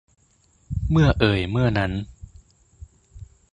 [0.91, 1.91] เมื่อเอยเมื่อนั้น